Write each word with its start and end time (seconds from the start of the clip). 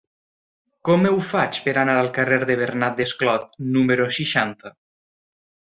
Com 0.87 1.05
ho 1.09 1.19
faig 1.33 1.59
per 1.67 1.75
anar 1.83 1.99
al 2.05 2.11
carrer 2.17 2.41
de 2.51 2.57
Bernat 2.63 2.99
Desclot 3.03 3.47
número 3.79 4.13
seixanta? 4.21 4.75